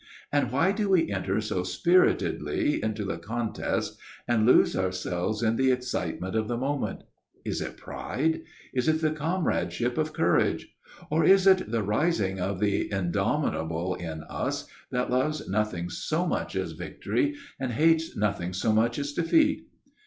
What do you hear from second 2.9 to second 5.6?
the contest, and lose ourselves in